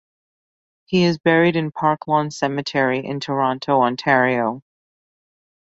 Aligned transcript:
He 0.85 1.03
is 1.03 1.19
buried 1.19 1.55
in 1.55 1.71
Park 1.71 2.07
Lawn 2.07 2.31
cemetery 2.31 3.05
in 3.05 3.19
Toronto, 3.19 3.83
Ontario. 3.83 4.63